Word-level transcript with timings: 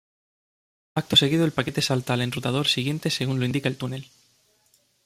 Acto 1.01 1.15
seguido 1.15 1.45
el 1.45 1.53
paquete 1.57 1.83
salta 1.89 2.13
al 2.15 2.21
enrutador 2.23 2.65
siguiente 2.67 3.11
según 3.11 3.39
lo 3.39 3.45
indica 3.45 3.69
el 3.69 3.77
túnel. 3.77 4.05